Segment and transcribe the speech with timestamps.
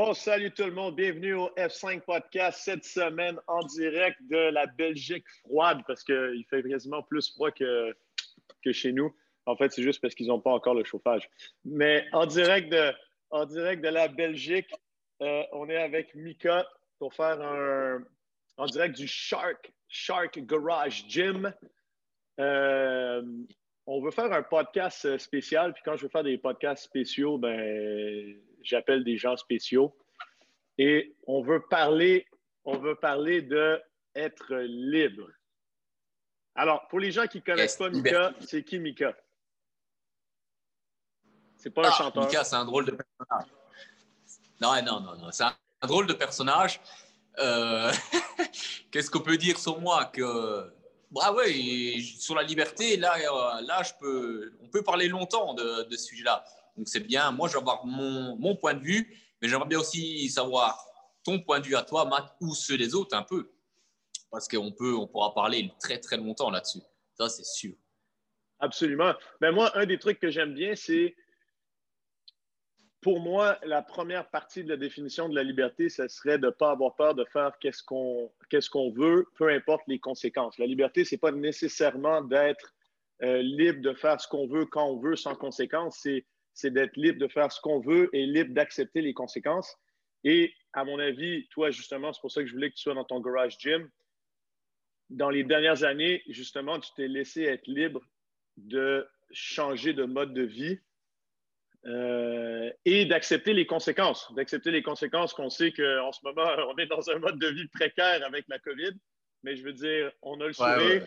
[0.00, 0.94] Bon, salut tout le monde.
[0.94, 6.62] Bienvenue au F5 Podcast cette semaine en direct de la Belgique froide parce qu'il fait
[6.62, 7.92] quasiment plus froid que,
[8.62, 9.12] que chez nous.
[9.44, 11.28] En fait, c'est juste parce qu'ils n'ont pas encore le chauffage.
[11.64, 12.92] Mais en direct de,
[13.30, 14.70] en direct de la Belgique,
[15.20, 16.64] euh, on est avec Mika
[17.00, 17.98] pour faire un
[18.56, 21.52] en direct du Shark, Shark Garage Gym.
[22.38, 23.22] Euh,
[23.84, 28.38] on veut faire un podcast spécial, puis quand je veux faire des podcasts spéciaux, ben
[28.62, 29.96] j'appelle des gens spéciaux.
[30.78, 32.26] Et on veut parler,
[32.64, 33.80] on veut parler de
[34.14, 35.28] être libre.
[36.54, 39.16] Alors, pour les gens qui ne connaissent pas Mika, c'est qui Mika?
[41.56, 42.24] C'est pas un ah, chanteur.
[42.24, 43.50] Mika, c'est un drôle de personnage.
[44.60, 45.32] Non, non, non, non.
[45.32, 46.80] C'est un, drôle de personnage.
[47.38, 47.92] Euh,
[48.90, 50.72] qu'est-ce qu'on peut dire sur moi que
[51.10, 55.84] bah ouais, sur la liberté, là, euh, là, je peux, on peut parler longtemps de,
[55.84, 56.44] de ce sujet-là.
[56.78, 57.32] Donc c'est bien.
[57.32, 60.82] Moi, je vais avoir mon, mon point de vue, mais j'aimerais bien aussi savoir
[61.24, 63.50] ton point de vue à toi, Matt, ou ceux des autres un peu.
[64.30, 66.82] Parce qu'on peut, on pourra parler très, très longtemps là-dessus.
[67.14, 67.74] Ça, c'est sûr.
[68.60, 69.12] Absolument.
[69.40, 71.16] Mais ben, moi, un des trucs que j'aime bien, c'est
[73.00, 76.50] pour moi, la première partie de la définition de la liberté, ce serait de ne
[76.50, 80.58] pas avoir peur de faire qu'est-ce qu'on veut, peu importe les conséquences.
[80.58, 82.74] La liberté, ce n'est pas nécessairement d'être
[83.22, 85.98] euh, libre de faire ce qu'on veut quand on veut sans conséquences.
[86.02, 86.24] C'est
[86.58, 89.76] c'est d'être libre de faire ce qu'on veut et libre d'accepter les conséquences.
[90.24, 92.94] Et à mon avis, toi, justement, c'est pour ça que je voulais que tu sois
[92.94, 93.88] dans ton garage gym.
[95.08, 98.00] Dans les dernières années, justement, tu t'es laissé être libre
[98.56, 100.80] de changer de mode de vie
[101.86, 104.34] euh, et d'accepter les conséquences.
[104.34, 106.42] D'accepter les conséquences qu'on sait qu'en ce moment,
[106.74, 108.98] on est dans un mode de vie précaire avec la COVID.
[109.44, 111.06] Mais je veux dire, on a le sourire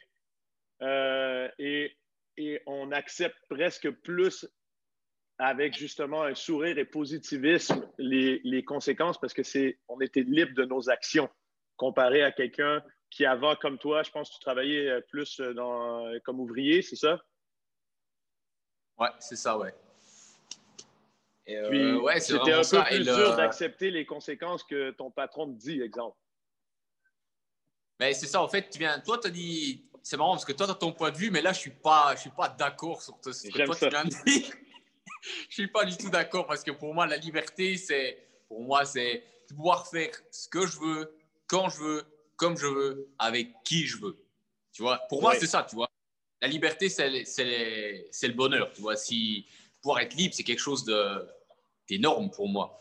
[0.81, 1.97] euh, et,
[2.37, 4.47] et on accepte presque plus
[5.41, 10.65] avec justement un sourire et positivisme les, conséquences parce que c'est on était libre de
[10.65, 11.27] nos actions
[11.77, 15.53] comparé à quelqu'un qui avant comme toi, je pense que tu travaillais euh, plus euh,
[15.53, 17.19] dans, euh, comme ouvrier, c'est ça?
[18.99, 19.73] Ouais, c'est ça, ouais.
[21.43, 25.81] Puis, ouais, c'était un peu plus dur d'accepter les conséquences que ton patron te dit,
[25.81, 26.15] exemple.
[27.99, 30.53] Mais c'est ça, en fait, tu viens, toi, tu as dit, c'est marrant parce que
[30.53, 32.29] toi, tu as ton point de vue, mais là, je ne suis pas, je suis
[32.29, 34.53] pas d'accord sur ce que toi, tu viens de dire
[35.49, 38.17] je suis pas du tout d'accord parce que pour moi, la liberté, c'est
[38.47, 41.13] pour moi, c'est pouvoir faire ce que je veux,
[41.47, 42.03] quand je veux,
[42.35, 44.17] comme je veux, avec qui je veux.
[44.73, 45.89] Tu vois, pour moi, c'est ça, tu vois?
[46.41, 48.95] La liberté, c'est le bonheur, tu vois?
[48.95, 49.45] Si
[49.81, 50.85] pouvoir être libre, c'est quelque chose
[51.87, 52.77] d'énorme pour moi.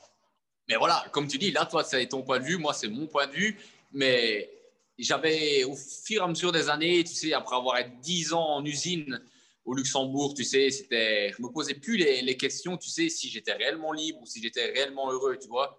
[0.69, 3.07] Mais voilà, comme tu dis, là, toi, c'est ton point de vue, moi, c'est mon
[3.07, 3.59] point de vue.
[3.93, 4.51] Mais
[4.99, 8.57] j'avais, au fur et à mesure des années, tu sais, après avoir été 10 ans
[8.57, 9.21] en usine,
[9.71, 13.53] au Luxembourg, tu sais, c'était, je me posais plus les, questions, tu sais, si j'étais
[13.53, 15.79] réellement libre ou si j'étais réellement heureux, tu vois.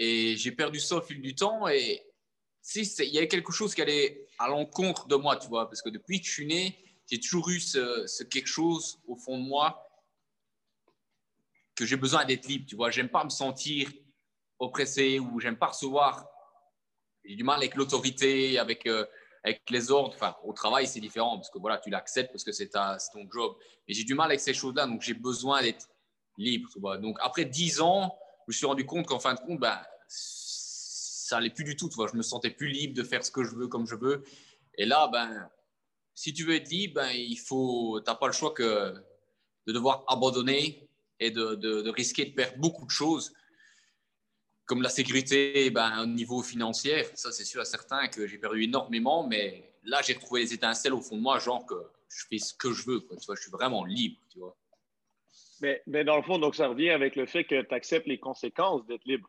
[0.00, 2.02] Et j'ai perdu ça au fil du temps et
[2.60, 5.80] si il y avait quelque chose qui allait à l'encontre de moi, tu vois, parce
[5.80, 6.76] que depuis que je suis né,
[7.08, 9.80] j'ai toujours eu ce, quelque chose au fond de moi
[11.76, 12.90] que j'ai besoin d'être libre, tu vois.
[12.90, 13.92] J'aime pas me sentir
[14.58, 16.26] oppressé ou j'aime pas recevoir.
[17.24, 19.06] J'ai du mal avec l'autorité, avec euh,
[19.42, 22.52] avec les ordres, enfin, au travail, c'est différent parce que voilà, tu l'acceptes parce que
[22.52, 23.56] c'est ton job.
[23.88, 25.88] Mais j'ai du mal avec ces choses-là, donc j'ai besoin d'être
[26.36, 26.68] libre.
[26.98, 28.14] Donc, après dix ans,
[28.46, 31.88] je me suis rendu compte qu'en fin de compte, ben, ça n'allait plus du tout.
[31.88, 32.08] Tu vois.
[32.08, 34.24] Je me sentais plus libre de faire ce que je veux comme je veux.
[34.76, 35.48] Et là, ben,
[36.14, 38.94] si tu veux être libre, ben, il faut, tu n'as pas le choix que
[39.66, 43.32] de devoir abandonner et de, de risquer de perdre beaucoup de choses
[44.70, 48.62] comme la sécurité ben, au niveau financier, ça c'est sûr à certain que j'ai perdu
[48.62, 51.74] énormément, mais là j'ai retrouvé les étincelles au fond de moi, genre que
[52.08, 54.56] je fais ce que je veux, Tu vois, je suis vraiment libre, tu vois.
[55.60, 58.20] Mais, mais, dans le fond, donc ça revient avec le fait que tu acceptes les
[58.20, 59.28] conséquences d'être libre.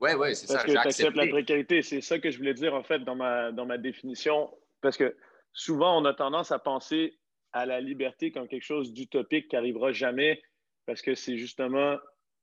[0.00, 0.54] Oui, oui, c'est ça.
[0.54, 1.82] Parce que tu acceptes la précarité.
[1.82, 4.56] C'est ça que je voulais dire en fait dans ma, dans ma définition.
[4.80, 5.16] Parce que
[5.52, 7.18] souvent, on a tendance à penser
[7.52, 10.40] à la liberté comme quelque chose d'utopique qui n'arrivera jamais
[10.86, 11.98] parce que c'est justement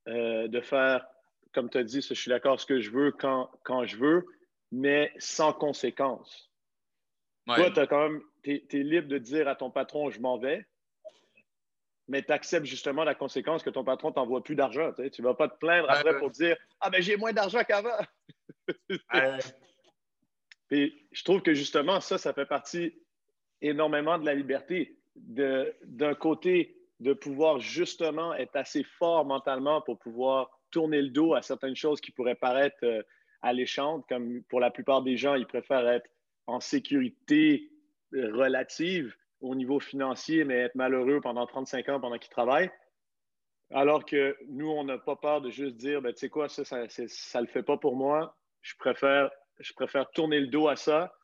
[0.08, 1.08] euh, de faire
[1.56, 4.26] comme tu as dit, je suis d'accord, ce que je veux quand, quand je veux,
[4.72, 6.52] mais sans conséquence.
[7.48, 7.80] Toi, tu
[8.44, 10.68] es, libre de dire à ton patron, je m'en vais,
[12.10, 14.92] mais tu acceptes justement la conséquence que ton patron t'envoie plus d'argent.
[14.94, 17.98] Tu ne vas pas te plaindre après pour dire Ah, ben j'ai moins d'argent qu'avant.
[20.68, 22.94] Puis je trouve que justement, ça, ça fait partie
[23.62, 24.98] énormément de la liberté.
[25.16, 31.42] D'un côté, de pouvoir justement être assez fort mentalement pour pouvoir tourner le dos à
[31.42, 33.02] certaines choses qui pourraient paraître euh,
[33.42, 36.10] alléchantes, comme pour la plupart des gens, ils préfèrent être
[36.48, 37.72] en sécurité
[38.12, 42.72] relative au niveau financier, mais être malheureux pendant 35 ans pendant qu'ils travaillent.
[43.72, 46.66] Alors que nous, on n'a pas peur de juste dire, ben, tu sais quoi, ça,
[46.66, 48.38] ça ne le fait pas pour moi.
[48.62, 51.16] Je préfère, je préfère tourner le dos à ça,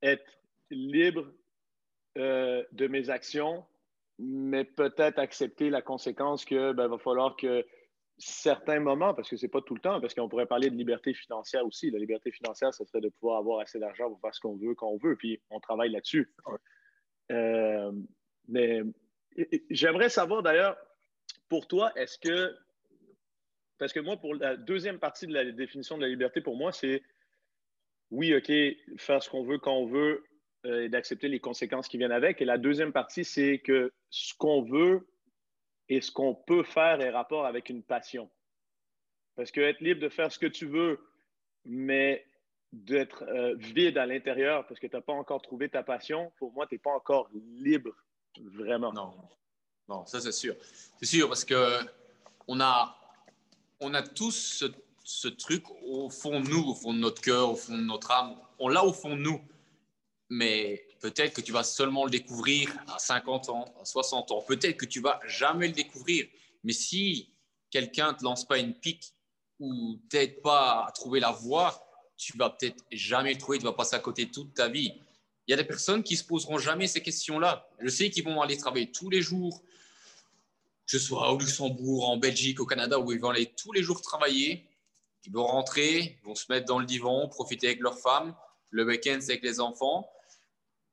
[0.00, 0.24] être
[0.70, 1.30] libre
[2.16, 3.66] euh, de mes actions,
[4.18, 7.66] mais peut-être accepter la conséquence que ben, va falloir que
[8.18, 10.76] certains moments, parce que ce n'est pas tout le temps, parce qu'on pourrait parler de
[10.76, 11.90] liberté financière aussi.
[11.90, 14.74] La liberté financière, ce serait de pouvoir avoir assez d'argent pour faire ce qu'on veut
[14.74, 16.32] quand on veut, puis on travaille là-dessus.
[17.30, 17.92] Euh,
[18.48, 18.82] mais
[19.70, 20.76] j'aimerais savoir d'ailleurs,
[21.48, 22.54] pour toi, est-ce que,
[23.78, 26.72] parce que moi, pour la deuxième partie de la définition de la liberté, pour moi,
[26.72, 27.02] c'est
[28.10, 28.52] oui, OK,
[28.98, 30.24] faire ce qu'on veut quand on veut
[30.66, 32.42] euh, et d'accepter les conséquences qui viennent avec.
[32.42, 35.08] Et la deuxième partie, c'est que ce qu'on veut
[35.92, 38.30] et ce qu'on peut faire est rapport avec une passion.
[39.36, 40.98] Parce que être libre de faire ce que tu veux,
[41.66, 42.26] mais
[42.72, 46.50] d'être euh, vide à l'intérieur parce que tu n'as pas encore trouvé ta passion, pour
[46.54, 47.28] moi, tu n'es pas encore
[47.58, 47.94] libre,
[48.38, 48.90] vraiment.
[48.94, 49.12] Non,
[49.86, 50.56] non ça c'est sûr.
[50.98, 51.80] C'est sûr parce que
[52.48, 52.96] on a,
[53.80, 54.64] on a tous ce,
[55.04, 58.10] ce, truc au fond de nous, au fond de notre cœur, au fond de notre
[58.10, 58.34] âme.
[58.58, 59.42] On l'a au fond de nous.
[60.30, 64.42] Mais peut-être que tu vas seulement le découvrir à 50 ans, à 60 ans.
[64.46, 66.26] Peut-être que tu vas jamais le découvrir.
[66.64, 67.34] Mais si
[67.70, 69.12] quelqu'un ne te lance pas une pique
[69.58, 71.84] ou t'aide pas à trouver la voie,
[72.16, 74.92] tu vas peut-être jamais le trouver, tu vas passer à côté toute ta vie.
[75.46, 77.68] Il y a des personnes qui se poseront jamais ces questions-là.
[77.80, 79.60] Je sais qu'ils vont aller travailler tous les jours,
[80.86, 83.82] que ce soit au Luxembourg, en Belgique, au Canada, où ils vont aller tous les
[83.82, 84.68] jours travailler.
[85.26, 88.36] Ils vont rentrer, ils vont se mettre dans le divan, profiter avec leur femme.
[88.70, 90.08] Le week-end, c'est avec les enfants.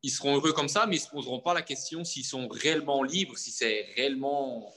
[0.02, 2.48] Ils seront heureux comme ça, mais ils ne se poseront pas la question s'ils sont
[2.48, 4.74] réellement libres, si c'est réellement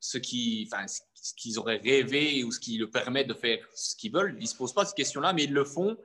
[0.00, 3.94] ce qui, enfin, ce qu'ils auraient rêvé ou ce qui leur permet de faire ce
[3.94, 4.34] qu'ils veulent.
[4.38, 5.96] Ils ne se posent pas cette question-là, mais ils le font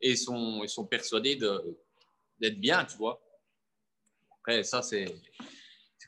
[0.00, 3.20] et sont, ils sont persuadés d'être bien, tu vois.
[4.40, 5.06] Après, ça, c'est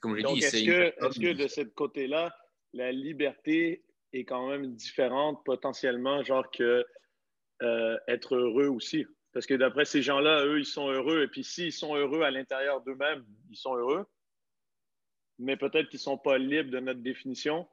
[0.00, 0.44] comme je dis.
[0.44, 2.34] Est-ce que, est que de ce côté-là,
[2.72, 6.84] la liberté est quand même différente potentiellement, genre que
[7.62, 9.06] euh, être heureux aussi?
[9.32, 11.22] Parce que d'après ces gens-là, eux, ils sont heureux.
[11.22, 14.06] Et puis s'ils sont heureux à l'intérieur d'eux-mêmes, ils sont heureux.
[15.38, 17.68] Mais peut-être qu'ils ne sont pas libres de notre définition.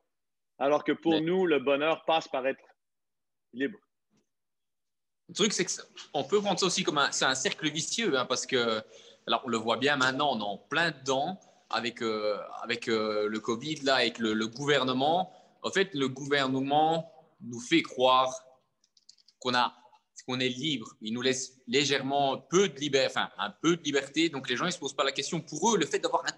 [0.59, 2.63] Alors que pour nous, le bonheur passe par être
[3.53, 3.79] libre.
[5.29, 8.25] Le truc, c'est qu'on peut prendre ça aussi comme un, c'est un cercle vicieux, hein,
[8.25, 8.81] parce que,
[9.27, 11.37] alors on le voit bien maintenant, on est en plein dedans
[11.69, 15.33] avec, euh, avec euh, le Covid, là, avec le, gouvernement.
[15.63, 17.11] En fait, le gouvernement
[17.41, 18.33] nous fait croire
[19.39, 19.75] qu'on a
[20.23, 20.93] qu'on est libre.
[21.01, 24.29] Il nous laisse légèrement peu de liberté, enfin un peu de liberté.
[24.29, 25.41] Donc les gens ne se posent pas la question.
[25.41, 26.33] Pour eux, le fait d'avoir un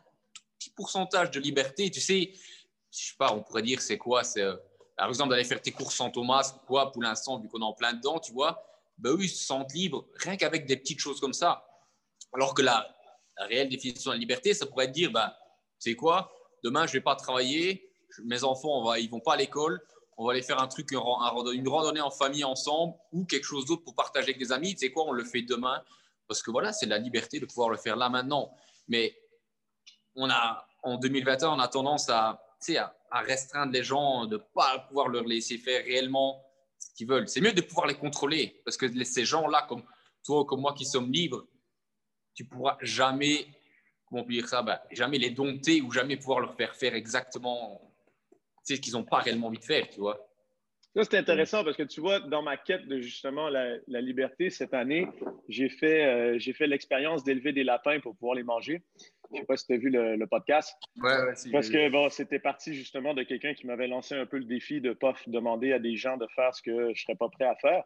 [0.57, 2.33] petit pourcentage de liberté, tu sais,
[2.91, 4.55] je sais pas, on pourrait dire c'est quoi C'est euh,
[4.97, 7.73] par exemple d'aller faire tes courses sans Thomas, quoi, pour l'instant, vu qu'on est en
[7.73, 8.65] plein dedans, tu vois.
[8.97, 11.65] Ben eux, ils se sentent libres, rien qu'avec des petites choses comme ça.
[12.33, 12.85] Alors que la,
[13.37, 15.33] réelle définition de la liberté, ça pourrait être dire, ben,
[15.77, 16.33] sais quoi,
[16.63, 17.89] demain, je vais pas travailler,
[18.25, 19.81] mes enfants, on va, ils vont pas à l'école,
[20.19, 23.83] on va aller faire un truc, une randonnée en famille ensemble ou quelque chose d'autre
[23.83, 24.73] pour partager avec des amis.
[24.73, 25.81] Tu sais quoi, on le fait demain
[26.27, 28.51] parce que voilà, c'est la liberté de pouvoir le faire là maintenant.
[28.89, 29.17] Mais
[30.15, 32.43] on a, en 2021, on a tendance à
[32.75, 36.43] à, à, restreindre les gens, de ne pas pouvoir leur laisser faire réellement
[36.77, 37.29] ce qu'ils veulent.
[37.29, 39.83] C'est mieux de pouvoir les contrôler parce que ces gens-là, comme
[40.25, 41.45] toi, comme moi qui sommes libres,
[42.33, 43.47] tu pourras jamais,
[44.09, 47.88] comment dire ça, ben, jamais les dompter ou jamais pouvoir leur faire faire exactement
[48.63, 50.29] ce qu'ils n'ont pas réellement envie de faire, tu vois.
[50.95, 54.73] Ça, c'est intéressant parce que tu vois, dans ma quête de justement la, liberté cette
[54.73, 55.07] année,
[55.47, 58.81] j'ai fait, euh, j'ai fait l'expérience d'élever des lapins pour pouvoir les manger.
[59.31, 60.75] Je ne sais pas si tu as vu le, podcast.
[60.97, 64.39] Ouais, ouais, Parce que bon, c'était parti justement de quelqu'un qui m'avait lancé un peu
[64.39, 66.93] le défi de ne pas demander à des gens de faire ce que je ne
[66.95, 67.83] serais pas prêt à faire.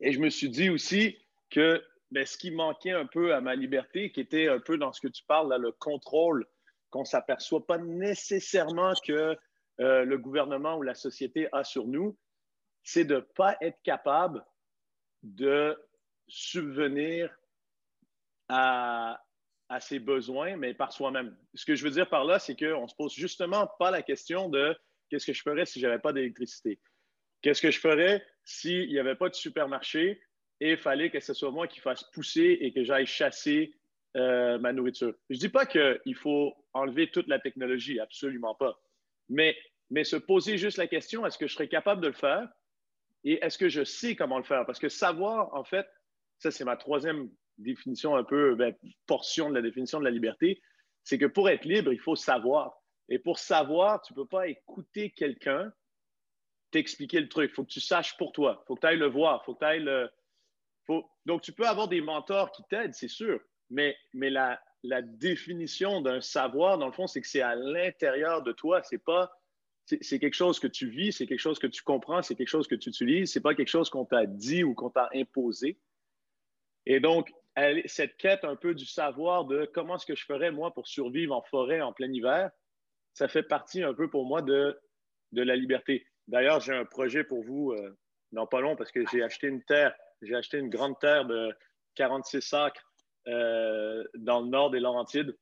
[0.00, 1.18] Et je me suis dit aussi
[1.50, 1.82] que
[2.12, 5.00] ben, ce qui manquait un peu à ma liberté, qui était un peu dans ce
[5.00, 6.46] que tu parles, là, le contrôle,
[6.90, 9.36] qu'on ne s'aperçoit pas nécessairement que
[9.80, 12.16] euh, le gouvernement ou la société a sur nous,
[12.82, 14.44] c'est de ne pas être capable
[15.22, 15.76] de
[16.26, 17.30] subvenir
[18.48, 19.20] à,
[19.80, 21.34] ses besoins, mais par soi-même.
[21.54, 24.02] Ce que je veux dire par là, c'est qu'on ne se pose justement pas la
[24.02, 24.76] question de
[25.08, 26.78] qu'est-ce que je ferais si je n'avais pas d'électricité?
[27.40, 30.20] Qu'est-ce que je ferais s'il n'y avait pas de supermarché
[30.60, 33.74] et il fallait que ce soit moi qui fasse pousser et que j'aille chasser
[34.16, 35.14] euh, ma nourriture?
[35.30, 38.78] Je ne dis pas qu'il faut enlever toute la technologie, absolument pas.
[39.32, 39.56] Mais,
[40.04, 42.48] se poser juste la question, est-ce que je serais capable de le faire?
[43.24, 44.64] Et est-ce que je sais comment le faire?
[44.66, 45.86] Parce que savoir, en fait,
[46.38, 48.74] ça c'est ma troisième définition un peu, ben,
[49.06, 50.60] portion de la définition de la liberté,
[51.04, 52.82] c'est que pour être libre, il faut savoir.
[53.08, 55.72] Et pour savoir, tu ne peux pas écouter quelqu'un
[56.72, 57.50] t'expliquer le truc.
[57.50, 58.62] Il faut que tu saches pour toi.
[58.62, 59.44] Il faut que tu ailles le voir.
[59.44, 60.10] Faut que ailles le...
[61.26, 66.20] Donc, tu peux avoir des mentors qui t'aident, c'est sûr, mais la, la définition d'un
[66.20, 68.82] savoir, dans le fond, c'est que c'est à l'intérieur de toi.
[68.82, 69.30] C'est pas
[69.84, 72.68] c'est quelque chose que tu vis, c'est quelque chose que tu comprends, c'est quelque chose
[72.68, 75.78] que tu utilises, c'est pas quelque chose qu'on t'a dit ou qu'on t'a imposé.
[76.86, 77.32] Et donc,
[77.86, 81.34] cette quête un peu du savoir de comment est-ce que je ferais, moi, pour survivre
[81.34, 82.50] en forêt en plein hiver,
[83.12, 84.80] ça fait partie un peu pour moi de,
[85.32, 86.06] de la liberté.
[86.28, 87.98] D'ailleurs, j'ai un projet pour vous, euh,
[88.30, 91.52] non pas long, parce que j'ai acheté une terre, j'ai acheté une grande terre de
[91.96, 92.91] 46 acres
[93.28, 95.36] euh, dans le nord des Laurentides,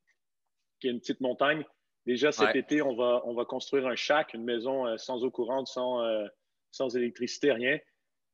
[0.81, 1.65] qui est une petite montagne.
[2.07, 5.31] Déjà cet été, on va, on va construire un shack, une maison euh, sans eau
[5.31, 6.03] courante, sans,
[6.71, 7.79] sans électricité, rien.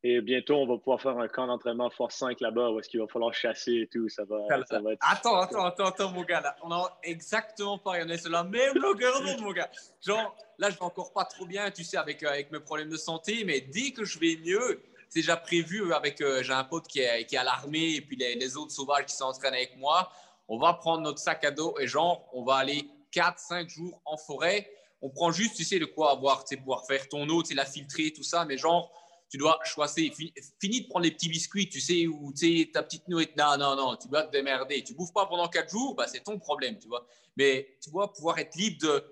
[0.09, 3.01] Et bientôt, on va pouvoir faire un camp d'entraînement Force 5 là-bas où est-ce qu'il
[3.01, 4.09] va falloir chasser et tout.
[4.09, 5.01] Ça va, ça va être...
[5.01, 6.41] Attends, attends, attends, attends, mon gars.
[6.41, 6.55] Là.
[6.63, 8.05] On a exactement pareil.
[8.07, 9.69] On est sur la même longueur d'onde, mon gars.
[10.01, 12.89] Genre, là, je vais encore pas trop bien, tu sais, avec, euh, avec mes problèmes
[12.89, 13.43] de santé.
[13.45, 14.81] Mais dès que je vais mieux,
[15.17, 16.21] déjà prévu avec.
[16.21, 18.73] Euh, j'ai un pote qui est, qui est à l'armée et puis les, les, autres
[18.73, 20.11] sauvages qui s'entraînent avec moi.
[20.47, 24.17] On va prendre notre sac à dos et genre, on va aller 4-5 jours en
[24.17, 24.71] forêt.
[25.03, 27.49] On prend juste, tu sais, de quoi avoir, tu sais, pouvoir faire ton eau, tu
[27.49, 28.45] sais, la filtrer, tout ça.
[28.45, 28.93] Mais genre,
[29.29, 30.13] tu dois choisir.
[30.61, 33.35] Fini de prendre les petits biscuits, tu sais, ou tu sais, ta petite nourriture.
[33.37, 34.85] Non, non, non, tu dois te démerder.
[34.85, 37.07] Tu bouffes pas pendant quatre jours, bah, c'est ton problème, tu vois.
[37.37, 39.05] Mais tu dois pouvoir être libre de,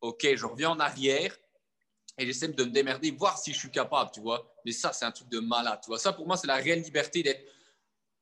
[0.00, 1.36] OK, je reviens en arrière
[2.20, 4.54] et j'essaie de me démerder, voir si je suis capable, tu vois.
[4.64, 5.98] Mais ça, c'est un truc de malade, tu vois.
[5.98, 7.44] Ça, pour moi, c'est la réelle liberté d'être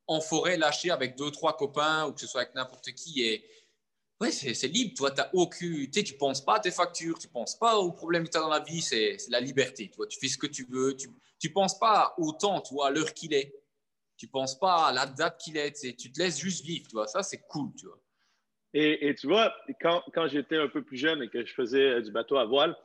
[0.06, 3.22] en forêt, lâché avec deux, trois copains ou que ce soit avec n'importe qui.
[3.22, 3.44] Et,
[4.20, 4.94] Ouais, c'est libre.
[5.14, 5.90] Tu aucune.
[5.90, 8.36] Tu ne penses pas à tes factures, tu ne penses pas aux problèmes que tu
[8.36, 9.90] as dans la vie, c'est la liberté.
[9.90, 10.96] Tu, tu fais ce que tu veux.
[10.96, 13.54] Tu ne penses pas au temps, tu vois, à l'heure qu'il est.
[14.16, 15.96] Tu ne penses pas à la date qu'il est.
[15.96, 16.88] Tu te laisses juste vivre.
[16.88, 17.06] Tu vois.
[17.06, 17.70] Ça, c'est cool.
[17.78, 18.00] Tu vois.
[18.74, 22.02] Et, et, tu vois, quand, quand j'étais un peu plus jeune et que je faisais
[22.02, 22.76] du bateau à voile,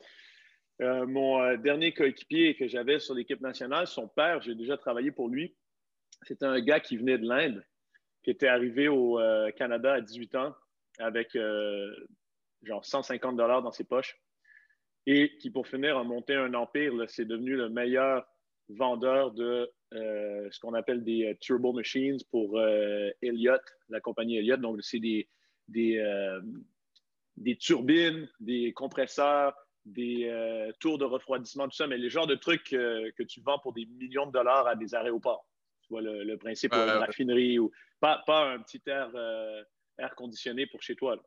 [0.82, 5.12] euh, mon euh, dernier coéquipier que j'avais sur l'équipe nationale, son père, j'ai déjà travaillé
[5.12, 5.56] pour lui.
[6.24, 7.64] C'était un gars qui venait de l'Inde,
[8.24, 9.20] qui était arrivé au
[9.58, 10.56] Canada à 18 ans
[11.00, 11.94] avec euh,
[12.64, 14.20] genre 150 dollars dans ses poches
[15.06, 16.94] et qui, pour finir, a monté un empire.
[17.08, 18.26] C'est devenu le meilleur
[18.70, 22.60] vendeur de euh, ce qu'on appelle des euh, turbo machines pour
[23.22, 24.62] Elliott, la compagnie Elliott.
[24.62, 25.28] Donc, c'est des,
[25.68, 29.54] des, turbines, des compresseurs,
[29.86, 33.74] des tours de refroidissement, tout ça, mais les genres de trucs que tu vends pour
[33.74, 35.46] des millions de dollars à des aéroports.
[35.82, 39.12] Tu vois le, principe de la raffinerie ou pas, pas un petit air
[39.98, 41.22] air conditionné pour chez toi.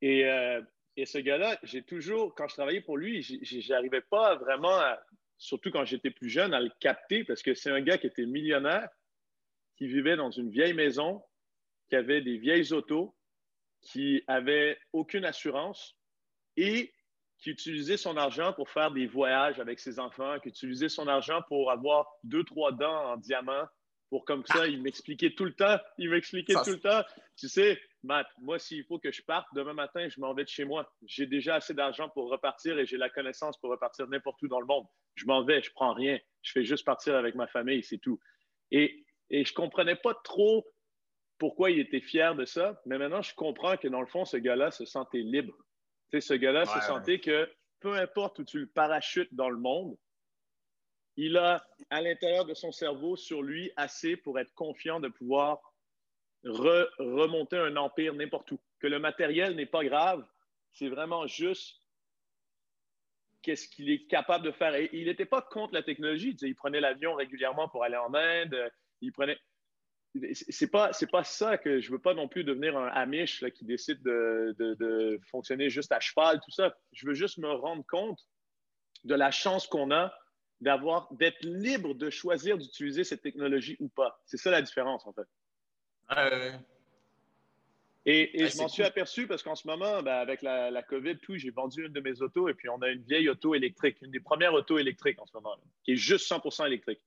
[0.00, 0.60] Et, euh,
[0.96, 4.80] et, ce gars-là, j'ai toujours, quand je travaillais pour lui, j'arrivais pas vraiment,
[5.38, 8.26] surtout quand j'étais plus jeune, à le capter parce que c'est un gars qui était
[8.26, 8.88] millionnaire,
[9.76, 11.22] qui vivait dans une vieille maison,
[11.88, 13.14] qui avait des vieilles autos,
[13.80, 15.96] qui avait aucune assurance
[16.56, 16.92] et
[17.42, 21.42] qui utilisait son argent pour faire des voyages avec ses enfants, qui utilisait son argent
[21.48, 23.66] pour avoir deux, trois dents en diamant
[24.12, 27.02] pour comme ça, il m'expliquait tout le temps, il m'expliquait tout le temps,
[27.38, 30.50] tu sais, Matt, moi, s'il faut que je parte, demain matin, je m'en vais de
[30.50, 30.86] chez moi.
[31.06, 34.60] J'ai déjà assez d'argent pour repartir et j'ai la connaissance pour repartir n'importe où dans
[34.60, 34.84] le monde.
[35.14, 36.18] Je m'en vais, je prends rien.
[36.42, 38.20] Je fais juste partir avec ma famille, c'est tout.
[38.70, 40.66] Et, et je comprenais pas trop
[41.38, 44.36] pourquoi il était fier de ça, mais maintenant, je comprends que dans le fond, ce
[44.36, 45.54] gars-là se sentait libre.
[46.20, 47.50] Ce gars-là se sentait que
[47.80, 49.96] peu importe où tu le parachutes dans le monde,
[51.16, 55.60] il a à l'intérieur de son cerveau sur lui assez pour être confiant de pouvoir
[56.44, 58.60] remonter un empire n'importe où.
[58.80, 60.26] Que le matériel n'est pas grave,
[60.72, 61.80] c'est vraiment juste
[63.42, 64.74] qu'est-ce qu'il est capable de faire.
[64.74, 66.36] Et il n'était pas contre la technologie.
[66.40, 68.70] Il prenait l'avion régulièrement pour aller en Inde.
[69.00, 69.38] Il prenait.
[70.32, 73.64] C'est pas c'est pas ça que je veux pas non plus devenir un Amish qui
[73.64, 76.76] décide de, de, fonctionner juste à cheval tout ça.
[76.92, 78.20] Je veux juste me rendre compte
[79.04, 80.12] de la chance qu'on a
[80.62, 84.20] d'avoir, d'être libre de choisir d'utiliser cette technologie ou pas.
[84.24, 85.26] C'est ça la différence, en fait.
[88.04, 91.36] Et, je m'en suis aperçu parce qu'en ce moment, ben, avec la, la, COVID, tout,
[91.36, 94.10] j'ai vendu une de mes autos et puis on a une vieille auto électrique, une
[94.10, 97.00] des premières autos électriques en ce moment, qui est juste 100% électrique.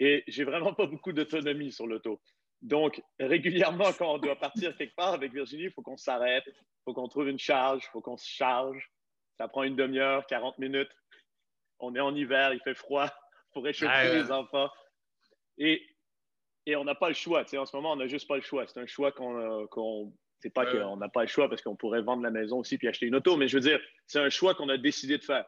[0.00, 2.20] Et j'ai vraiment pas beaucoup d'autonomie sur l'auto.
[2.62, 6.82] Donc, régulièrement, quand on doit partir quelque part avec Virginie, il faut qu'on s'arrête, il
[6.84, 8.90] faut qu'on trouve une charge, il faut qu'on se charge.
[9.36, 10.90] Ça prend une demi-heure, 40 minutes
[11.80, 13.06] on est en hiver, il fait froid,
[13.50, 14.70] il faut réchauffer les enfants.
[15.58, 15.82] Et,
[16.66, 17.42] et on n'a pas le choix.
[17.42, 18.66] en ce moment, on n'a juste pas le choix.
[18.66, 19.66] C'est un choix qu'on.
[19.68, 22.78] Qu c'est pas qu'on n'a pas le choix parce qu'on pourrait vendre la maison aussi
[22.78, 25.24] puis acheter une auto, mais je veux dire, c'est un choix qu'on a décidé de
[25.24, 25.44] faire.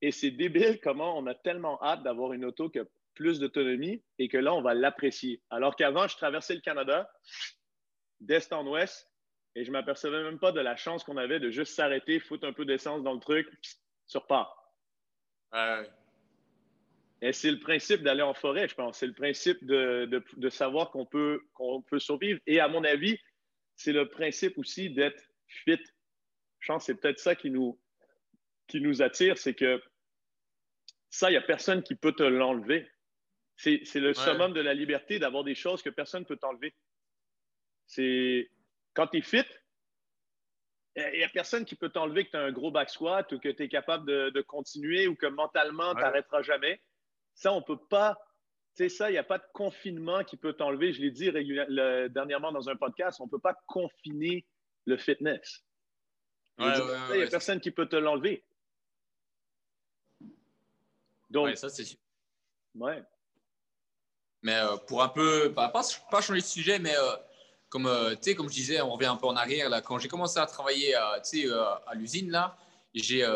[0.00, 4.02] Et c'est débile comment on a tellement hâte d'avoir une auto qui a plus d'autonomie
[4.18, 5.42] et que là, on va l'apprécier.
[5.50, 7.10] Alors qu'avant, je traversais le Canada
[8.20, 9.10] d'est en ouest
[9.54, 12.46] et je ne m'apercevais même pas de la chance qu'on avait de juste s'arrêter, foutre
[12.46, 13.48] un peu d'essence dans le truc,
[14.06, 14.72] sur part.
[17.20, 18.98] Et c'est le principe d'aller en forêt, je pense.
[18.98, 22.40] C'est le principe de, de, savoir qu'on peut, qu'on peut survivre.
[22.46, 23.18] Et à mon avis,
[23.76, 25.78] c'est le principe aussi d'être fit.
[26.60, 27.78] Je pense que c'est peut-être ça qui nous,
[28.66, 29.82] qui nous attire, c'est que
[31.10, 32.90] ça, il n'y a personne qui peut te l'enlever.
[33.56, 36.74] C'est le summum de la liberté d'avoir des choses que personne ne peut t'enlever.
[37.86, 38.50] C'est
[38.94, 39.44] quand tu es fit,
[40.96, 43.38] il n'y a personne qui peut t'enlever que tu as un gros back squat ou
[43.38, 46.82] que tu es capable de, continuer ou que mentalement, tu n'arrêteras jamais.
[47.34, 48.18] Ça, on ne peut pas.
[48.74, 50.92] Tu sais, ça, il n'y a pas de confinement qui peut t'enlever.
[50.92, 51.30] Je l'ai dit
[52.10, 54.46] dernièrement dans un podcast, on ne peut pas confiner
[54.86, 55.64] le fitness.
[56.58, 58.44] Il n'y a personne qui peut te l'enlever.
[61.30, 61.98] Donc, ça, c'est sûr.
[62.74, 63.02] Ouais.
[64.42, 65.82] Mais euh, pour un peu, pas, pas,
[66.20, 67.16] changer de sujet, mais euh,
[67.68, 69.68] comme, euh, comme je disais, on revient un peu en arrière.
[69.68, 71.20] Là, quand j'ai commencé à travailler à
[71.94, 72.56] l'usine, là,
[72.94, 73.26] j'ai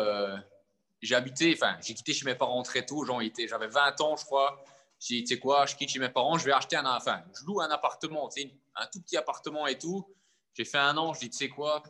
[0.99, 3.05] j'ai habité, enfin, j'ai quitté chez mes parents très tôt.
[3.05, 4.63] J'avais 20 ans, je crois.
[4.99, 7.21] J'ai dit, tu sais quoi, je quitte chez mes parents, je vais acheter un, enfin,
[7.39, 8.27] je loue un appartement,
[8.75, 10.03] un tout petit appartement et tout.
[10.55, 11.83] J'ai fait un an, je dis, tu sais quoi,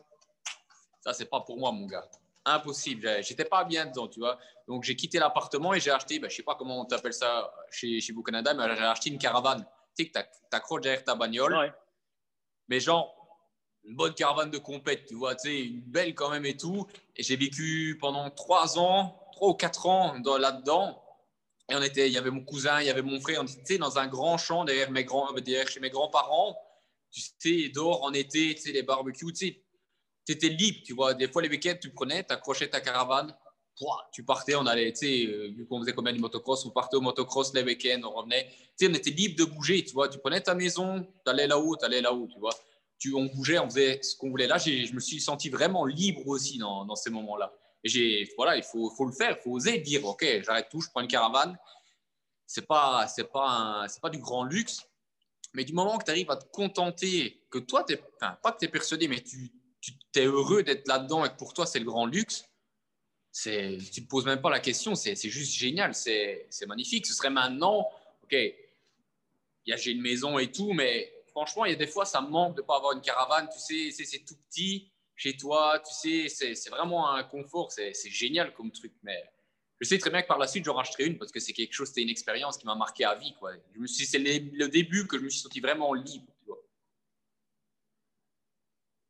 [1.00, 2.06] ça, c'est pas pour moi, mon gars
[2.44, 3.22] impossible.
[3.22, 4.38] J'étais pas bien dedans, tu vois.
[4.66, 7.52] Donc, j'ai quitté l'appartement et j'ai acheté, ben, je sais pas comment on t'appelle ça
[7.70, 9.66] chez, chez Beau Canada, mais j'ai acheté une caravane.
[9.96, 11.72] Tu sais, que tu accroches derrière ta bagnole.
[12.68, 13.14] Mais genre,
[13.84, 16.86] une bonne caravane de compète, tu vois, tu sais, une belle quand même et tout.
[17.16, 21.02] Et j'ai vécu pendant trois ans, trois ou quatre ans là-dedans.
[21.70, 23.78] Et on était, il y avait mon cousin, il y avait mon frère, on était
[23.78, 26.56] dans un grand champ derrière, mes grands, derrière chez mes grands-parents.
[27.10, 29.62] Tu sais, dehors en été, tu sais, les barbecues, tu sais,
[30.28, 31.14] tu étais libre, tu vois.
[31.14, 33.34] Des fois, les week-ends, tu prenais, tu accrochais ta caravane,
[34.12, 36.96] tu partais, on allait, tu sais, euh, vu qu'on faisait combien de motocross, on partait
[36.96, 38.46] au motocross les week-ends, on revenait.
[38.76, 40.10] Tu sais, on était libre de bouger, tu vois.
[40.10, 42.52] Tu prenais ta maison, tu allais là-haut, tu allais là-haut, tu vois.
[42.98, 44.46] Tu, on bougeait, on faisait ce qu'on voulait.
[44.46, 47.50] Là, je me suis senti vraiment libre aussi dans, dans ces moments-là.
[47.84, 50.90] Et voilà, il faut, faut le faire, il faut oser dire, OK, j'arrête tout, je
[50.90, 51.56] prends une caravane.
[52.46, 54.82] C'est pas, c'est pas, c'est pas du grand luxe,
[55.54, 58.58] mais du moment que tu arrives à te contenter, que toi, es, enfin, pas que
[58.58, 61.78] tu es persuadé, mais tu tu es heureux d'être là-dedans et que pour toi, c'est
[61.78, 62.44] le grand luxe,
[63.32, 64.94] tu ne te poses même pas la question.
[64.94, 65.94] C'est juste génial.
[65.94, 67.06] C'est magnifique.
[67.06, 67.88] Ce serait maintenant,
[68.24, 68.36] OK,
[69.64, 72.56] j'ai une maison et tout, mais franchement, il y a des fois, ça me manque
[72.56, 73.48] de ne pas avoir une caravane.
[73.52, 75.80] Tu sais, c'est tout petit chez toi.
[75.86, 77.70] Tu sais, c'est vraiment un confort.
[77.70, 78.92] C'est génial comme truc.
[79.02, 79.22] Mais
[79.80, 81.72] je sais très bien que par la suite, j'en racheterai une parce que c'est quelque
[81.72, 83.32] chose, c'était une expérience qui m'a marqué à vie.
[83.86, 86.26] C'est le début que je me suis senti vraiment libre.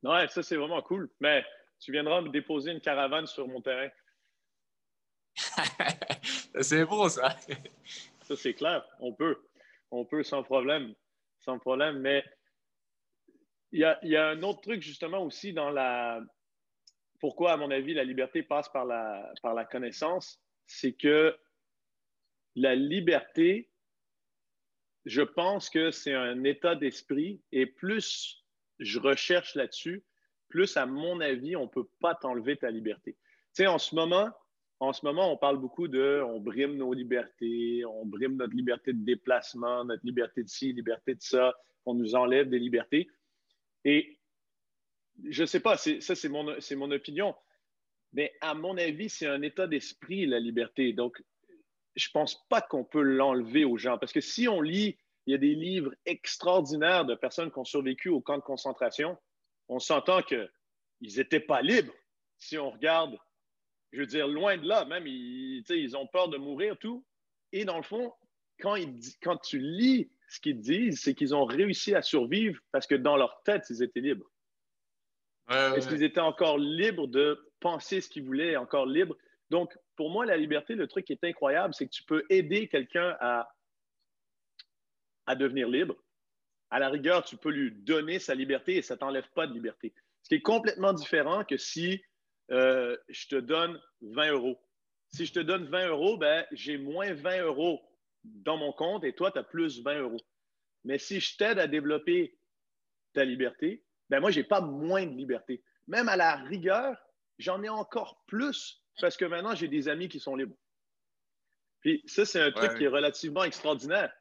[0.03, 1.11] Ouais, ça, c'est vraiment cool.
[1.21, 1.45] Mais
[1.81, 3.89] tu viendras me déposer une caravane sur mon terrain.
[6.61, 7.37] c'est beau, ça.
[8.23, 8.85] ça, c'est clair.
[9.01, 9.37] On peut.
[9.91, 10.95] On peut sans problème.
[11.41, 11.99] Sans problème.
[11.99, 12.25] Mais
[13.73, 16.21] il y a, y a un autre truc, justement, aussi dans la.
[17.21, 21.37] Pourquoi, à mon avis, la liberté passe par la, par la connaissance, c'est que
[22.55, 23.71] la liberté,
[25.05, 28.38] je pense que c'est un état d'esprit et plus
[28.79, 30.05] je recherche là-dessus,
[30.49, 33.13] plus à mon avis, on ne peut pas t'enlever ta liberté.
[33.55, 34.31] Tu sais, en ce moment,
[34.81, 38.93] en ce moment, on parle beaucoup de on brime nos libertés, on brime notre liberté
[38.93, 43.09] de déplacement, notre liberté de ci, liberté de ça, on nous enlève des libertés.
[43.85, 44.19] Et
[45.25, 47.35] je ne sais pas, ça c'est mon, mon opinion,
[48.13, 50.93] mais à mon avis, c'est un état d'esprit, la liberté.
[50.93, 51.23] Donc,
[51.97, 53.99] je ne pense pas qu'on peut l'enlever aux gens.
[53.99, 54.97] Parce que si on lit
[55.29, 59.19] il y a des livres extraordinaires de personnes qui ont survécu au camp de concentration.
[59.69, 60.49] On s'entend qu'ils
[61.03, 61.93] n'étaient pas libres.
[62.39, 63.15] Si on regarde,
[63.93, 67.05] je veux dire, loin de là, même, ils, ils ont peur de mourir, tout.
[67.53, 68.15] Et dans le fond,
[68.59, 68.77] quand,
[69.23, 73.19] quand tu lis ce qu'ils disent, c'est qu'ils ont réussi à survivre parce que dans
[73.19, 74.31] leur tête, ils étaient libres.
[75.51, 79.17] Est-ce qu'ils étaient encore libres de penser ce qu'ils voulaient, encore libres?
[79.51, 82.67] Donc, pour moi, la liberté, le truc qui est incroyable, c'est que tu peux aider
[82.69, 83.47] quelqu'un à
[85.29, 85.95] à devenir libre.
[86.71, 89.53] À la rigueur, tu peux lui donner sa liberté et ça ne t'enlève pas de
[89.53, 89.95] liberté.
[90.23, 92.03] Ce qui est complètement différent que si
[92.51, 94.59] euh, je te donne 20 euros.
[95.11, 97.81] Si je te donne 20 euros, ben, j'ai moins 20 euros
[98.25, 100.21] dans mon compte et toi, tu as plus 20 euros.
[100.85, 102.39] Mais si je t'aide à développer
[103.13, 105.63] ta liberté, ben moi, je n'ai pas moins de liberté.
[105.87, 106.97] Même à la rigueur,
[107.39, 110.57] j'en ai encore plus parce que maintenant, j'ai des amis qui sont libres.
[111.81, 114.13] Puis ça, c'est un truc qui est relativement extraordinaire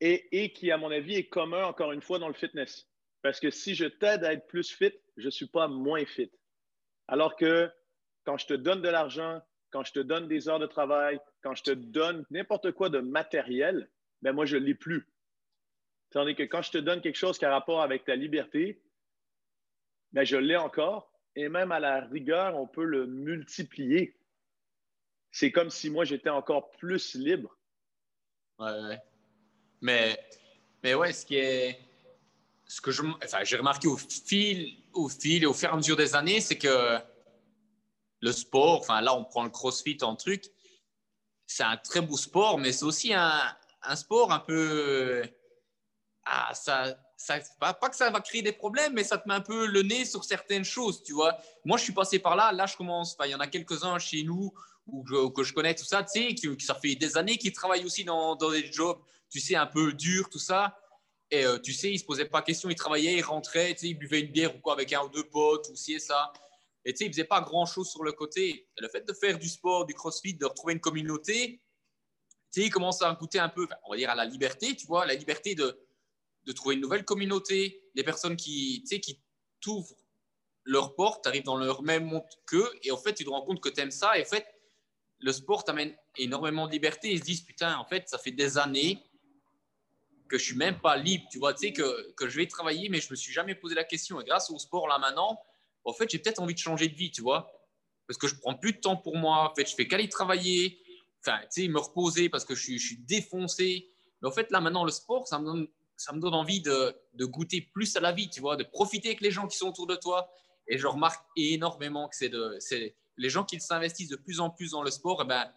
[0.00, 2.88] et, qui, à mon avis, est commun, encore une fois, dans le fitness.
[3.22, 6.30] Parce que si je t'aide à être plus fit, je ne suis pas moins fit.
[7.08, 7.70] Alors que
[8.24, 11.54] quand je te donne de l'argent, quand je te donne des heures de travail, quand
[11.54, 13.90] je te donne n'importe quoi de matériel,
[14.22, 15.08] ben moi, je ne l'ai plus.
[16.10, 18.82] Tandis que quand je te donne quelque chose qui a rapport avec ta liberté,
[20.12, 21.12] ben je l'ai encore.
[21.34, 24.16] Et même à la rigueur, on peut le multiplier.
[25.30, 27.56] C'est comme si moi, j'étais encore plus libre.
[28.58, 28.98] Ouais, ouais.
[29.80, 30.18] Mais,
[30.82, 31.80] mais ouais, ce qui est.
[32.66, 35.76] Ce que je, enfin, j'ai remarqué au fil, au fil et au fur et à
[35.76, 36.98] mesure des années, c'est que
[38.20, 40.44] le sport, enfin là, on prend le crossfit en truc,
[41.46, 43.40] c'est un très beau sport, mais c'est aussi un,
[43.82, 45.22] un, sport un peu.
[46.26, 49.40] Ah, ça, ça, pas, que ça va créer des problèmes, mais ça te met un
[49.40, 51.38] peu le nez sur certaines choses, tu vois.
[51.64, 53.16] Moi, je suis passé par là, là, je commence.
[53.24, 54.52] il y en a quelques-uns chez nous
[55.34, 58.04] que je connais tout ça, tu sais, qui, ça fait des années qu'ils travaillent aussi
[58.04, 58.98] dans, dans, des jobs,
[59.30, 60.78] tu sais, un peu durs, tout ça.
[61.30, 63.88] Et euh, tu sais, ils se posaient pas question, ils travaillaient, ils rentraient, tu sais,
[63.88, 66.32] ils buvaient une bière ou quoi avec un ou deux potes ou ci et ça.
[66.84, 68.66] Et tu sais, ils faisaient pas grand chose sur le côté.
[68.78, 71.60] le fait de faire du sport, du crossfit, de retrouver une communauté,
[72.50, 74.86] tu sais, ils commencent à goûter un peu, on va dire à la liberté, tu
[74.86, 75.78] vois, la liberté de,
[76.44, 79.20] de trouver une nouvelle communauté, des personnes qui, tu sais, qui
[79.60, 79.96] t'ouvrent
[80.64, 83.60] leurs portes, tu dans leur même monde qu'eux, et en fait, tu te rends compte
[83.60, 84.46] que tu aimes ça, et en fait,
[85.20, 87.12] le sport t'amène énormément de liberté.
[87.12, 89.02] Ils se disent, putain, en fait, ça fait des années
[90.28, 91.24] que je suis même pas libre.
[91.30, 93.74] Tu vois, tu sais, que, que, je vais travailler, mais je me suis jamais posé
[93.74, 94.20] la question.
[94.20, 95.40] Et grâce au sport, là, maintenant,
[95.84, 97.50] en fait, j'ai peut-être envie de changer de vie, tu vois.
[98.06, 99.50] Parce que je prends plus de temps pour moi.
[99.50, 100.78] En fait, je fais qu'aller travailler,
[101.20, 103.88] enfin, tu sais, me reposer parce que je suis, je suis, défoncé.
[104.22, 106.94] Mais en fait, là, maintenant, le sport, ça me donne, ça me donne envie de,
[107.14, 109.68] de goûter plus à la vie, tu vois, de profiter avec les gens qui sont
[109.68, 110.30] autour de toi.
[110.68, 112.58] Et je remarque énormément que c'est de,
[113.18, 115.52] les gens qui s'investissent de plus en plus dans le sport, eh ben,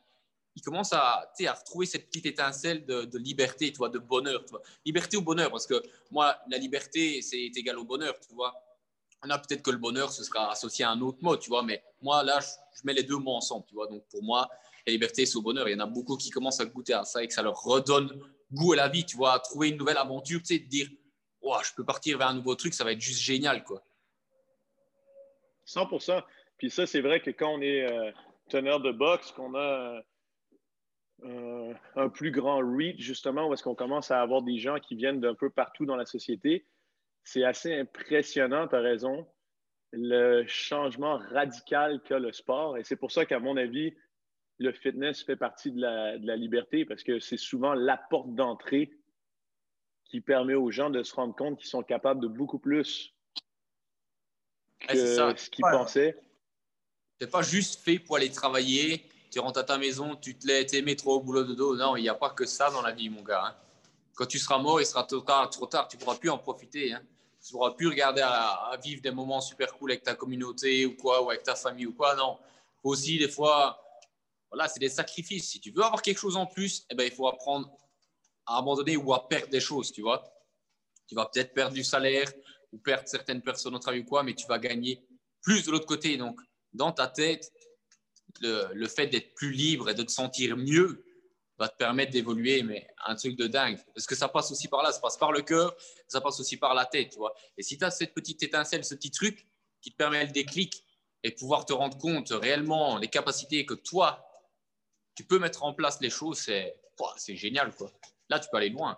[0.55, 4.43] ils commencent à, à retrouver cette petite étincelle de, liberté, tu vois, de bonheur.
[4.85, 8.53] Liberté ou bonheur, parce que moi, la liberté, c'est égal au bonheur, tu vois.
[9.23, 11.63] On a peut-être que le bonheur, ce sera associé à un autre mot, tu vois,
[11.63, 13.87] mais moi, là, je, mets les deux mots ensemble, tu vois.
[13.87, 14.49] Donc, pour moi,
[14.85, 15.69] la liberté, c'est au bonheur.
[15.69, 17.61] Il y en a beaucoup qui commencent à goûter à ça et que ça leur
[17.61, 18.19] redonne
[18.51, 20.89] goût à la vie, tu vois, à trouver une nouvelle aventure, tu sais, de dire,
[21.41, 23.83] je peux partir vers un nouveau truc, ça va être juste génial, quoi.
[25.65, 25.87] 100
[26.61, 28.11] puis ça, c'est vrai que quand on est euh,
[28.47, 29.99] teneur de boxe, qu'on a
[31.23, 34.93] euh, un plus grand reach, justement, où est-ce qu'on commence à avoir des gens qui
[34.93, 36.67] viennent d'un peu partout dans la société,
[37.23, 39.27] c'est assez impressionnant, tu as raison,
[39.91, 42.77] le changement radical qu'a le sport.
[42.77, 43.95] Et c'est pour ça qu'à mon avis,
[44.59, 48.35] le fitness fait partie de la, de la liberté parce que c'est souvent la porte
[48.35, 48.91] d'entrée
[50.05, 53.15] qui permet aux gens de se rendre compte qu'ils sont capables de beaucoup plus
[54.77, 56.15] que ce qu'ils pensaient
[57.21, 59.05] n'est pas juste fait pour aller travailler.
[59.31, 61.75] Tu rentres à ta maison, tu te lèves, tu trop au boulot de dos.
[61.75, 63.45] Non, il n'y a pas que ça dans la vie, mon gars.
[63.45, 63.55] Hein.
[64.15, 65.49] Quand tu seras mort, il sera trop tard.
[65.49, 66.93] Trop tard tu ne pourras plus en profiter.
[66.93, 67.01] Hein.
[67.41, 70.95] Tu ne pourras plus regarder à, vivre des moments super cool avec ta communauté ou
[70.95, 72.15] quoi, ou avec ta famille ou quoi.
[72.15, 72.37] Non.
[72.83, 73.81] Aussi, des fois,
[74.49, 75.49] voilà, c'est des sacrifices.
[75.49, 77.71] Si tu veux avoir quelque chose en plus, eh ben, il faut apprendre
[78.45, 80.23] à abandonner ou à perdre des choses, tu vois.
[81.07, 82.29] Tu vas peut-être perdre du salaire
[82.71, 85.01] ou perdre certaines personnes au travail ou quoi, mais tu vas gagner
[85.41, 86.17] plus de l'autre côté.
[86.17, 86.39] Donc,
[86.73, 87.51] dans ta tête,
[88.41, 91.03] le, fait d'être plus libre et de te sentir mieux
[91.57, 93.77] va te permettre d'évoluer, mais un truc de dingue.
[93.93, 95.75] Parce que ça passe aussi par là, ça passe par le cœur,
[96.07, 97.35] ça passe aussi par la tête, tu vois.
[97.57, 99.45] Et si tu as cette petite étincelle, ce petit truc
[99.79, 100.83] qui te permet le déclic
[101.23, 104.27] et pouvoir te rendre compte réellement des capacités que toi,
[105.15, 106.75] tu peux mettre en place les choses, c'est,
[107.17, 107.91] c'est génial, quoi.
[108.29, 108.97] Là, tu peux aller loin.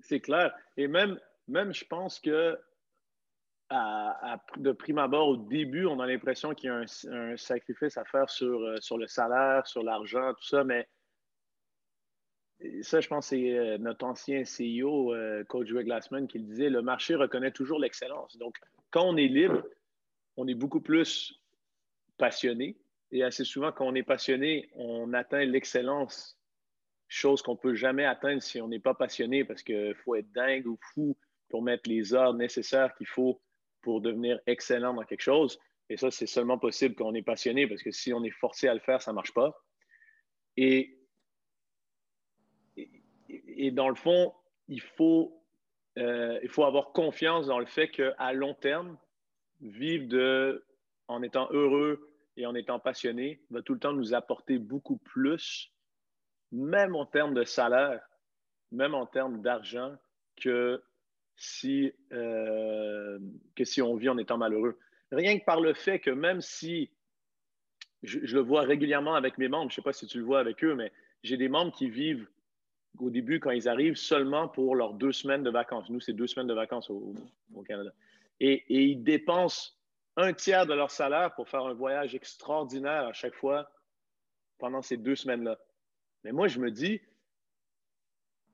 [0.00, 0.54] C'est clair.
[0.76, 2.58] Et même, même je pense que
[4.56, 8.30] de prime abord, au début, on a l'impression qu'il y a un, sacrifice à faire
[8.30, 10.86] sur, euh, sur le salaire, sur l'argent, tout ça, mais
[12.82, 16.70] ça, je pense, c'est euh, notre ancien CEO, euh, coach Joe Glassman, qui le disait,
[16.70, 18.36] le marché reconnaît toujours l'excellence.
[18.38, 18.58] Donc,
[18.90, 19.62] quand on est libre,
[20.36, 21.40] on est beaucoup plus
[22.16, 22.76] passionné.
[23.10, 26.38] Et assez souvent, quand on est passionné, on atteint l'excellence,
[27.08, 30.30] chose qu'on ne peut jamais atteindre si on n'est pas passionné, parce qu'il faut être
[30.32, 31.16] dingue ou fou
[31.48, 33.40] pour mettre les heures nécessaires qu'il faut
[33.84, 35.60] pour devenir excellent dans quelque chose.
[35.90, 38.66] Et ça, c'est seulement possible quand on est passionné, parce que si on est forcé
[38.66, 39.52] à le faire, ça ne marche pas.
[40.56, 40.98] Et,
[43.28, 44.32] et, dans le fond,
[44.68, 45.40] il faut,
[45.98, 48.96] euh, il faut avoir confiance dans le fait qu'à long terme,
[49.60, 50.64] vivre de,
[51.08, 55.70] en étant heureux et en étant passionné va tout le temps nous apporter beaucoup plus,
[56.50, 58.00] même en termes de salaire,
[58.72, 59.96] même en termes d'argent,
[60.36, 60.82] que
[62.12, 63.18] euh,
[63.54, 64.78] que si on vit en étant malheureux.
[65.10, 66.90] Rien que par le fait que même si
[68.02, 70.40] je, le vois régulièrement avec mes membres, je ne sais pas si tu le vois
[70.40, 70.92] avec eux, mais
[71.22, 72.28] j'ai des membres qui vivent
[72.98, 75.90] au début, quand ils arrivent, seulement pour leurs deux semaines de vacances.
[75.90, 77.14] Nous, c'est deux semaines de vacances au,
[77.66, 77.92] Canada.
[78.40, 79.72] Et, et, ils dépensent
[80.16, 83.70] un tiers de leur salaire pour faire un voyage extraordinaire à chaque fois
[84.58, 85.58] pendant ces deux semaines-là.
[86.22, 87.00] Mais moi, je me dis,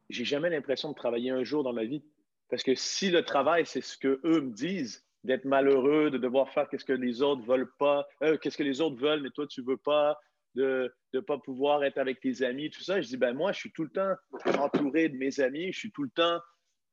[0.09, 2.03] j'ai jamais l'impression de travailler un jour dans ma vie.
[2.51, 6.49] Parce que si le travail, c'est ce que eux me disent, d'être malheureux, de devoir
[6.51, 9.47] faire qu'est-ce que les autres veulent pas, euh, qu'est-ce que les autres veulent, mais toi,
[9.47, 10.19] tu veux pas,
[10.55, 13.59] de ne pas pouvoir être avec tes amis, tout ça, je dis, ben moi, je
[13.59, 14.15] suis tout le temps
[14.59, 16.41] entouré de mes amis, je suis tout le temps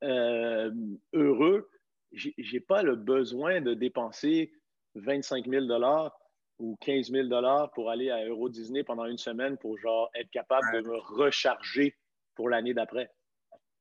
[0.03, 0.71] euh,
[1.13, 1.69] heureux.
[2.11, 4.51] Je n'ai pas le besoin de dépenser
[4.95, 5.65] 25 000
[6.59, 10.29] ou 15 000 dollars pour aller à Euro Disney pendant une semaine pour genre être
[10.31, 11.95] capable de me recharger
[12.35, 13.09] pour l'année d'après.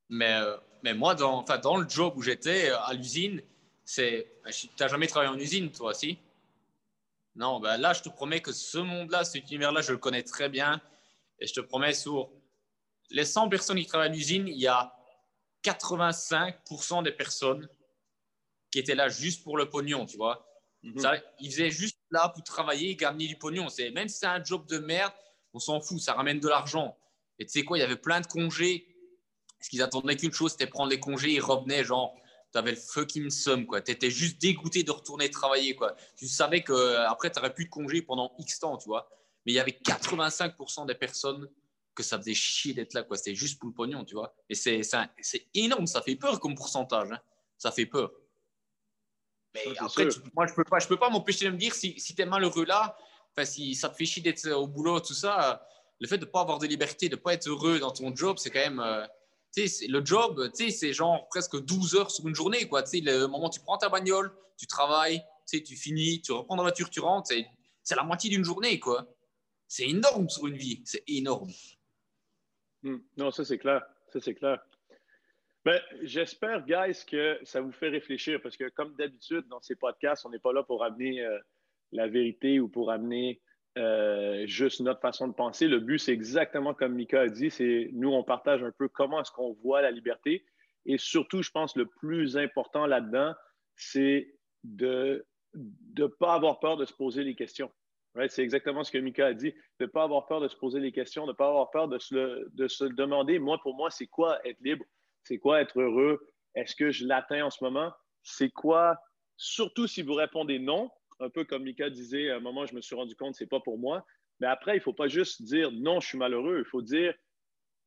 [0.09, 3.43] Mais, euh, mais moi, dans, enfin, dans le job où j'étais euh, à l'usine,
[3.85, 4.33] c'est.
[4.45, 6.19] Ben, tu n'as jamais travaillé en usine, toi, si?
[7.35, 10.49] Non, ben là, je te promets que ce monde-là, cet univers-là, je le connais très
[10.49, 10.81] bien.
[11.39, 12.31] Et je te promets, sur
[13.11, 14.97] les 100 personnes qui travaillent à l'usine, il y a
[15.63, 17.69] 85% des personnes
[18.71, 20.47] qui étaient là juste pour le pognon, tu vois.
[20.83, 20.99] Mhm.
[20.99, 23.69] Ça, ils faisaient juste là pour travailler et gagner du pognon.
[23.69, 25.13] C'est, même si c'est un job de merde,
[25.53, 26.97] on s'en fout, ça ramène de l'argent.
[27.39, 28.96] Et tu sais quoi, il y avait plein de congés.
[29.59, 31.33] Parce qu'ils attendaient qu'une chose, c'était prendre les congés.
[31.33, 32.15] Ils revenaient, genre,
[32.53, 33.81] tu avais le fucking somme, quoi.
[33.81, 35.97] Tu étais juste dégoûté de retourner travailler, quoi.
[36.17, 39.09] Tu savais qu'après, tu n'aurais plus de congés pendant X temps, tu vois.
[39.45, 41.49] Mais il y avait 85% des personnes
[41.95, 43.17] que ça faisait chier d'être là, quoi.
[43.17, 44.35] C'était juste pour le pognon, tu vois.
[44.49, 47.13] Et c'est, c'est, énorme, ça fait peur comme pourcentage.
[47.13, 47.21] Hein.
[47.57, 48.13] Ça fait peur.
[49.55, 52.15] Mais après, moi, je peux pas, je peux pas m'empêcher de me dire si, si
[52.15, 52.97] tu es malheureux là,
[53.45, 55.67] si ça te fait chier d'être au boulot, tout ça,
[56.01, 58.15] le fait de ne pas avoir de liberté, de ne pas être heureux dans ton
[58.15, 58.81] job, c'est quand même.
[58.81, 59.07] Euh,
[59.57, 62.69] le job, c'est genre presque 12 heures sur une journée.
[62.69, 62.83] Quoi.
[62.93, 66.91] Le moment où tu prends ta bagnole, tu travailles, tu finis, tu reprends la voiture,
[66.91, 67.33] tu rentres,
[67.83, 68.79] c'est la moitié d'une journée.
[68.79, 69.07] quoi.
[69.69, 71.51] C'est énorme sur une vie, c'est énorme.
[72.83, 72.99] Hmm.
[73.17, 73.85] Non, ça c'est clair.
[74.13, 74.63] Ça c'est clair.
[75.65, 80.25] Ben, J'espère, guys, que ça vous fait réfléchir parce que, comme d'habitude, dans ces podcasts,
[80.25, 81.39] on n'est pas là pour amener euh,
[81.91, 83.41] la vérité ou pour amener
[83.77, 85.69] euh, juste notre façon de penser.
[85.69, 89.21] Le but, c'est exactement comme Mika a dit, c'est nous, on partage un peu comment
[89.21, 90.45] est-ce qu'on voit la liberté.
[90.87, 93.35] Et surtout, je pense, le plus important là-dedans,
[93.75, 94.35] c'est
[94.65, 97.71] de ne pas avoir peur de se poser les questions.
[98.29, 100.81] C'est exactement ce que Mika a dit, de ne pas avoir peur de se poser
[100.81, 103.91] les questions, de ne pas avoir peur de se, de se demander, moi, pour moi,
[103.91, 104.85] c'est quoi être libre?
[105.23, 106.27] C'est quoi être heureux?
[106.55, 107.93] Est-ce que je l'atteins en ce moment?
[108.23, 108.97] C'est quoi,
[109.37, 112.81] surtout si vous répondez non, un peu comme Mika disait, à un moment, je me
[112.81, 114.05] suis rendu compte, c'est pas pour moi.
[114.41, 116.59] Mais après, il ne faut pas juste dire non, je suis malheureux.
[116.59, 117.15] Il faut dire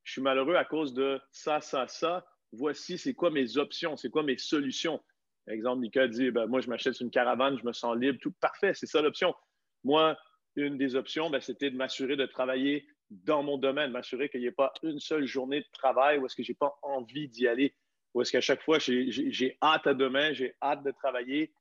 [0.03, 2.25] je suis malheureux à cause de ça, ça, ça.
[2.51, 4.99] Voici, c'est quoi mes options, c'est quoi mes solutions?
[5.45, 8.31] Par exemple, Mika dit ben, moi, je m'achète une caravane, je me sens libre, tout
[8.41, 9.35] parfait, c'est ça l'option.
[9.83, 10.17] Moi,
[10.55, 14.47] une des options, ben, c'était de m'assurer de travailler dans mon domaine, m'assurer qu'il n'y
[14.47, 17.47] ait pas une seule journée de travail où est-ce que je n'ai pas envie d'y
[17.47, 17.75] aller,
[18.13, 21.51] où est-ce qu'à chaque fois, j'ai hâte à demain, j'ai hâte de travailler,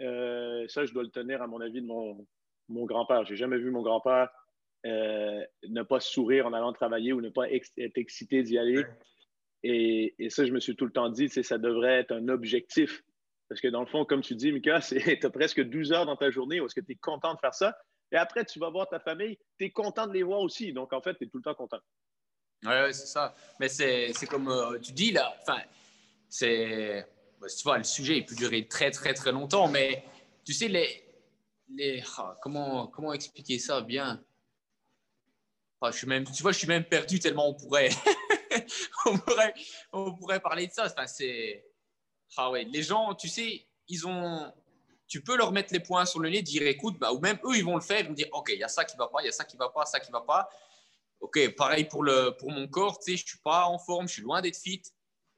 [0.00, 2.26] euh, ça, je dois le tenir, à mon avis, de mon,
[2.68, 3.24] mon grand-père.
[3.24, 4.30] J'ai jamais vu mon grand-père
[4.86, 8.84] euh, ne pas sourire en allant travailler ou ne pas être excité d'y aller.
[9.62, 13.02] Et, et, ça, je me suis tout le temps dit, ça devrait être un objectif.
[13.48, 16.16] Parce que dans le fond, comme tu dis, Mika, tu as presque 12 heures dans
[16.16, 17.76] ta journée où est-ce que tu es content de faire ça.
[18.12, 20.72] Et après, tu vas voir ta famille, tu es content de les voir aussi.
[20.72, 21.80] Donc, en fait, tu es tout le temps content.
[22.64, 23.34] Oui, ouais, c'est ça.
[23.58, 25.60] Mais c'est comme euh, tu dis là, enfin,
[26.28, 27.06] c'est
[27.40, 30.04] bah, tu vois, le sujet peut durer très, très, très longtemps, mais
[30.44, 31.04] tu sais, les,
[31.70, 34.22] les, ah, comment, comment expliquer ça bien?
[35.80, 37.88] Ah, je suis même, Tu vois, je suis même perdu tellement on pourrait,
[39.06, 39.54] on pourrait,
[39.92, 40.86] on pourrait parler de ça.
[40.86, 41.06] Enfin,
[42.36, 44.52] ah ouais, les gens, tu sais, ils ont,
[45.08, 47.56] tu peux leur mettre les points sur le nez, dire écoute, bah, ou même eux,
[47.56, 49.22] ils vont le faire, ils vont dire ok, il y a ça qui va pas,
[49.22, 50.48] il y a ça qui va pas, ça qui va pas.
[51.20, 54.14] Ok, pareil pour, le, pour mon corps, tu sais, je suis pas en forme, je
[54.14, 54.82] suis loin d'être fit.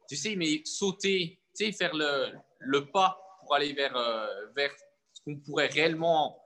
[0.09, 1.42] Tu sais, mais sauter
[1.73, 4.71] faire le, le, pas pour aller vers, euh, vers
[5.13, 6.43] ce qu'on pourrait réellement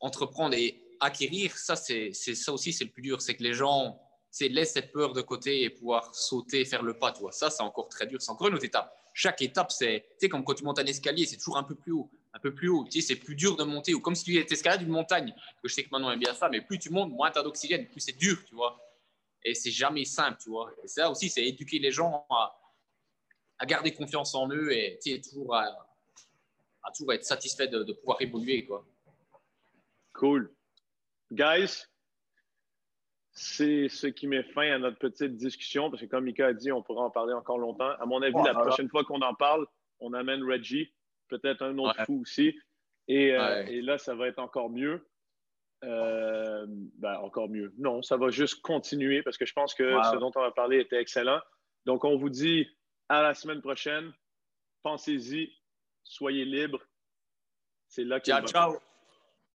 [0.00, 3.20] entreprendre et acquérir, ça, c'est ça aussi, c'est le plus dur.
[3.20, 4.00] C'est que les gens
[4.40, 7.12] laissent cette peur de côté et pouvoir sauter, faire le pas.
[7.12, 7.32] Tu vois.
[7.32, 8.20] Ça, c'est encore très dur.
[8.20, 8.94] C'est encore une autre étape.
[9.12, 12.10] Chaque étape, c'est comme quand tu montes un escalier, c'est toujours un peu plus haut.
[12.32, 14.78] Un peu plus haut, c'est plus dur de monter, ou comme si tu étais escalade
[14.78, 17.28] d'une montagne, que je sais que maintenant aime bien ça, mais plus tu montes, moins
[17.32, 18.80] tu as d'oxygène, plus c'est dur, tu vois.
[19.42, 20.70] Et c'est jamais simple, tu vois.
[20.84, 22.56] Et ça aussi, c'est éduquer les gens à,
[23.60, 25.66] à garder confiance en eux et toujours à,
[26.96, 28.64] toujours être satisfait de, pouvoir évoluer.
[28.64, 28.84] Quoi.
[30.14, 30.50] Cool.
[31.30, 31.84] Guys,
[33.32, 36.72] c'est ce qui met fin à notre petite discussion parce que comme Mika a dit,
[36.72, 37.90] on pourra en parler encore longtemps.
[38.00, 39.66] À mon avis, la prochaine fois qu'on en parle,
[40.00, 40.92] on amène Reggie,
[41.28, 42.58] peut-être un autre fou aussi.
[43.08, 45.06] Et, euh, et, là, ça va être encore mieux.
[45.84, 47.72] Euh, ben, encore mieux.
[47.78, 50.80] Non, ça va juste continuer parce que je pense que ce dont on va parler
[50.80, 51.40] était excellent.
[51.86, 52.68] Donc, on vous dit
[53.10, 54.12] à la semaine prochaine.
[54.82, 55.52] Pensez-y.
[56.04, 56.82] Soyez libres.
[57.88, 58.26] C'est là que.
[58.26, 58.80] Ciao, ciao.